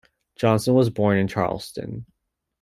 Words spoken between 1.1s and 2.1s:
in Charleston.